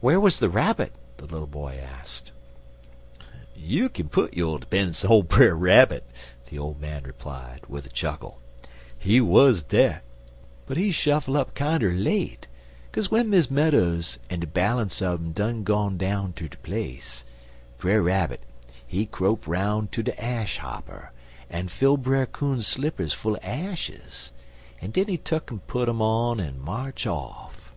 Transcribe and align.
"Where 0.00 0.18
was 0.18 0.38
the 0.38 0.48
Rabbit?" 0.48 0.92
the 1.18 1.26
little 1.26 1.46
boy 1.46 1.76
asked. 1.78 2.32
"You 3.54 3.90
kin 3.90 4.08
put 4.08 4.32
yo' 4.32 4.56
'pennunce 4.56 5.04
in 5.04 5.10
ole 5.10 5.22
Brer 5.24 5.54
Rabbit," 5.54 6.04
the 6.48 6.58
old 6.58 6.80
man 6.80 7.02
replied, 7.02 7.60
with 7.68 7.84
a 7.84 7.90
chuckle. 7.90 8.40
"He 8.98 9.20
wuz 9.20 9.56
dere, 9.62 10.00
but 10.66 10.78
he 10.78 10.90
shuffle 10.90 11.36
up 11.36 11.54
kinder 11.54 11.92
late, 11.92 12.46
kaze 12.92 13.08
w'en 13.08 13.28
Miss 13.28 13.50
Meadows 13.50 14.18
en 14.30 14.40
de 14.40 14.46
balance 14.46 15.02
on 15.02 15.16
um 15.16 15.32
done 15.32 15.64
gone 15.64 15.98
down 15.98 16.32
ter 16.32 16.48
de 16.48 16.56
place, 16.56 17.22
Brer 17.76 18.00
Rabbit, 18.00 18.40
he 18.86 19.04
crope 19.04 19.46
'roun' 19.46 19.86
ter 19.88 20.00
de 20.00 20.18
ash 20.18 20.56
hopper, 20.56 21.12
en 21.50 21.68
fill 21.68 21.98
Brer 21.98 22.24
Coon's 22.24 22.66
slippers 22.66 23.12
full 23.12 23.36
er 23.36 23.40
ashes, 23.42 24.32
en 24.80 24.92
den 24.92 25.08
he 25.08 25.18
tuck'n 25.18 25.60
put 25.66 25.90
um 25.90 26.00
on 26.00 26.40
en 26.40 26.58
march 26.58 27.06
off. 27.06 27.74